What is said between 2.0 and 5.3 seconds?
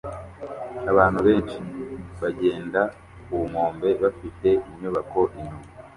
bagenda ku nkombe bafite inyubako